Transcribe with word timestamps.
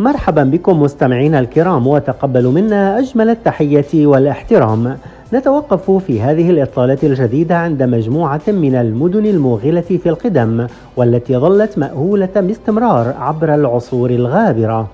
مرحبا 0.00 0.44
بكم 0.44 0.82
مستمعينا 0.82 1.38
الكرام 1.38 1.86
وتقبلوا 1.86 2.52
منا 2.52 2.98
أجمل 2.98 3.30
التحية 3.30 4.06
والاحترام. 4.06 4.96
نتوقف 5.34 5.90
في 5.90 6.20
هذه 6.20 6.50
الإطلالة 6.50 6.98
الجديدة 7.02 7.56
عند 7.56 7.82
مجموعة 7.82 8.40
من 8.48 8.74
المدن 8.74 9.26
الموغلة 9.26 9.80
في 9.80 10.08
القدم 10.08 10.66
والتي 10.96 11.36
ظلت 11.36 11.78
مأهولة 11.78 12.28
باستمرار 12.36 13.14
عبر 13.18 13.54
العصور 13.54 14.10
الغابرة. 14.10 14.88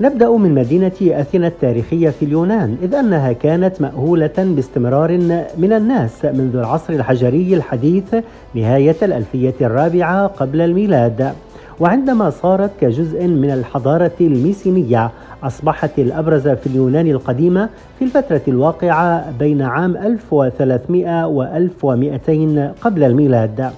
نبدأ 0.00 0.30
من 0.30 0.54
مدينة 0.54 0.92
أثينا 1.02 1.46
التاريخية 1.46 2.10
في 2.10 2.24
اليونان 2.24 2.76
إذ 2.82 2.94
أنها 2.94 3.32
كانت 3.32 3.80
مأهولة 3.80 4.30
باستمرار 4.38 5.18
من 5.58 5.72
الناس 5.72 6.24
منذ 6.24 6.56
العصر 6.56 6.92
الحجري 6.92 7.54
الحديث 7.54 8.14
نهاية 8.54 8.96
الألفية 9.02 9.54
الرابعة 9.60 10.26
قبل 10.26 10.60
الميلاد. 10.60 11.32
وعندما 11.80 12.30
صارت 12.30 12.70
كجزء 12.80 13.26
من 13.26 13.50
الحضارة 13.50 14.12
الميسينية 14.20 15.10
أصبحت 15.42 15.98
الأبرز 15.98 16.48
في 16.48 16.66
اليونان 16.66 17.06
القديمة 17.06 17.68
في 17.98 18.04
الفترة 18.04 18.40
الواقعة 18.48 19.30
بين 19.38 19.62
عام 19.62 19.96
1300 19.96 21.26
و 21.26 21.42
1200 21.42 22.72
قبل 22.80 23.04
الميلاد. 23.04 23.70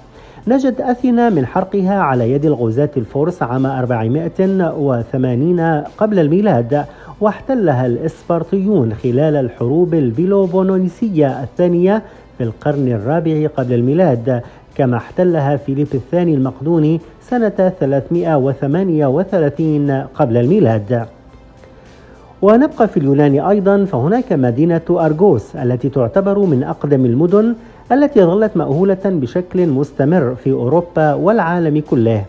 نجت 0.47 0.81
أثينا 0.81 1.29
من 1.29 1.45
حرقها 1.45 1.99
على 1.99 2.31
يد 2.31 2.45
الغزاة 2.45 2.89
الفرس 2.97 3.43
عام 3.43 3.65
480 3.65 5.59
قبل 5.97 6.19
الميلاد 6.19 6.85
واحتلها 7.21 7.85
الإسبرطيون 7.85 8.93
خلال 8.93 9.35
الحروب 9.35 9.93
البيلوبونيسية 9.93 11.43
الثانية 11.43 12.01
في 12.37 12.43
القرن 12.43 12.87
الرابع 12.87 13.47
قبل 13.57 13.73
الميلاد 13.73 14.41
كما 14.75 14.97
احتلها 14.97 15.57
فيليب 15.57 15.87
الثاني 15.93 16.33
المقدوني 16.35 17.01
سنة 17.21 17.73
338 17.79 19.91
قبل 20.15 20.37
الميلاد. 20.37 21.05
ونبقى 22.41 22.87
في 22.87 22.97
اليونان 22.97 23.39
أيضا 23.39 23.85
فهناك 23.85 24.33
مدينة 24.33 24.81
أرغوس 24.89 25.55
التي 25.55 25.89
تعتبر 25.89 26.39
من 26.39 26.63
أقدم 26.63 27.05
المدن 27.05 27.55
التي 27.91 28.23
ظلت 28.23 28.57
مأهولة 28.57 28.97
بشكل 29.05 29.67
مستمر 29.67 30.35
في 30.35 30.51
أوروبا 30.51 31.13
والعالم 31.13 31.79
كله. 31.89 32.25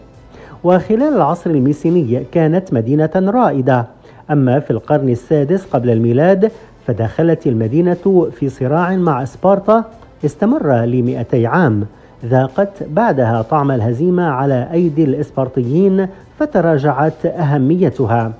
وخلال 0.64 1.14
العصر 1.16 1.50
الميسيني 1.50 2.22
كانت 2.32 2.72
مدينة 2.72 3.10
رائدة. 3.16 3.86
أما 4.30 4.60
في 4.60 4.70
القرن 4.70 5.08
السادس 5.08 5.64
قبل 5.64 5.90
الميلاد 5.90 6.50
فدخلت 6.86 7.46
المدينة 7.46 8.28
في 8.32 8.48
صراع 8.48 8.96
مع 8.96 9.24
سبارتا 9.24 9.84
استمر 10.24 10.84
لمئتي 10.84 11.46
عام. 11.46 11.86
ذاقت 12.24 12.82
بعدها 12.90 13.42
طعم 13.42 13.70
الهزيمة 13.70 14.22
على 14.22 14.68
أيدي 14.72 15.04
الإسبرطيين 15.04 16.08
فتراجعت 16.38 17.26
أهميتها. 17.26 18.32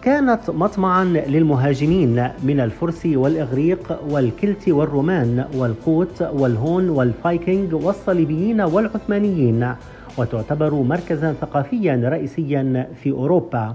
كانت 0.02 0.50
مطمعا 0.50 1.04
للمهاجمين 1.04 2.28
من 2.42 2.60
الفرس 2.60 3.06
والإغريق 3.06 3.98
والكلت 4.10 4.68
والرومان 4.68 5.44
والقوط 5.56 6.22
والهون 6.22 6.90
والفايكنج 6.90 7.74
والصليبيين 7.74 8.60
والعثمانيين 8.60 9.74
وتعتبر 10.18 10.74
مركزا 10.74 11.32
ثقافيا 11.40 12.00
رئيسيا 12.04 12.88
في 13.02 13.10
أوروبا. 13.10 13.74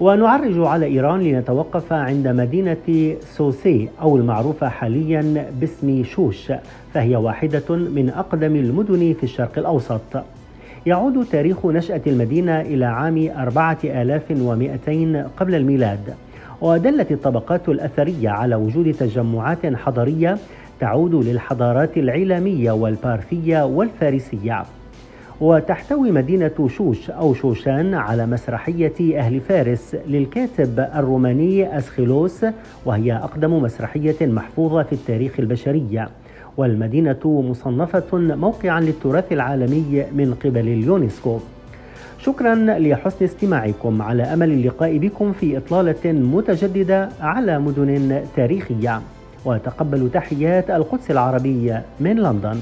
ونعرج 0.00 0.58
على 0.58 0.86
إيران 0.86 1.20
لنتوقف 1.20 1.92
عند 1.92 2.28
مدينة 2.28 3.16
سوسي 3.20 3.88
أو 4.02 4.16
المعروفة 4.16 4.68
حاليا 4.68 5.50
باسم 5.60 6.04
شوش 6.04 6.52
فهي 6.94 7.16
واحدة 7.16 7.76
من 7.76 8.10
أقدم 8.10 8.56
المدن 8.56 9.14
في 9.20 9.24
الشرق 9.24 9.58
الأوسط. 9.58 10.24
يعود 10.86 11.26
تاريخ 11.32 11.66
نشأة 11.66 12.00
المدينة 12.06 12.60
إلى 12.60 12.84
عام 12.84 13.30
4200 13.38 15.30
قبل 15.36 15.54
الميلاد. 15.54 16.14
ودلت 16.60 17.12
الطبقات 17.12 17.68
الأثرية 17.68 18.28
على 18.28 18.54
وجود 18.54 18.92
تجمعات 18.92 19.66
حضرية 19.66 20.38
تعود 20.80 21.14
للحضارات 21.14 21.96
العلامية 21.96 22.72
والبارثية 22.72 23.64
والفارسية. 23.64 24.62
وتحتوي 25.40 26.10
مدينة 26.10 26.68
شوش 26.76 27.10
أو 27.10 27.34
شوشان 27.34 27.94
على 27.94 28.26
مسرحية 28.26 29.18
أهل 29.18 29.40
فارس 29.40 29.96
للكاتب 30.08 30.80
الروماني 30.94 31.78
أسخيلوس 31.78 32.46
وهي 32.84 33.12
أقدم 33.12 33.62
مسرحية 33.62 34.26
محفوظة 34.26 34.82
في 34.82 34.92
التاريخ 34.92 35.32
البشري 35.38 36.06
والمدينة 36.56 37.42
مصنفة 37.50 38.04
موقعا 38.12 38.80
للتراث 38.80 39.32
العالمي 39.32 40.04
من 40.12 40.34
قبل 40.44 40.60
اليونسكو. 40.60 41.38
شكرا 42.18 42.54
لحسن 42.54 43.24
استماعكم 43.24 44.02
على 44.02 44.22
أمل 44.22 44.50
اللقاء 44.50 44.98
بكم 44.98 45.32
في 45.32 45.56
إطلالة 45.56 46.12
متجددة 46.12 47.08
على 47.20 47.58
مدن 47.58 48.22
تاريخية. 48.36 49.00
وتقبلوا 49.44 50.08
تحيات 50.08 50.70
القدس 50.70 51.10
العربيه 51.10 51.82
من 52.00 52.16
لندن. 52.16 52.56